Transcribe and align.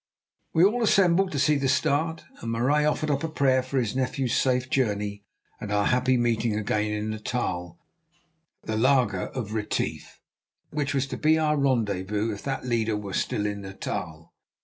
We 0.51 0.63
all 0.63 0.81
assembled 0.81 1.31
to 1.31 1.37
see 1.37 1.57
the 1.57 1.69
start, 1.69 2.23
and 2.39 2.51
Marais 2.51 2.87
offered 2.87 3.11
up 3.11 3.23
a 3.23 3.29
prayer 3.29 3.61
for 3.61 3.77
his 3.77 3.95
nephew's 3.95 4.33
safe 4.33 4.67
journey 4.67 5.25
and 5.59 5.71
our 5.71 5.85
happy 5.85 6.17
meeting 6.17 6.55
again 6.57 6.91
in 6.91 7.11
Natal 7.11 7.77
at 8.63 8.67
the 8.67 8.77
laager 8.77 9.27
of 9.27 9.53
Retief, 9.53 10.19
which 10.71 10.95
was 10.95 11.05
to 11.05 11.17
be 11.17 11.37
our 11.37 11.55
rendezvous, 11.55 12.31
if 12.31 12.41
that 12.41 12.65
leader 12.65 12.97
were 12.97 13.13
still 13.13 13.45
in 13.45 13.61
Natal. 13.61 14.33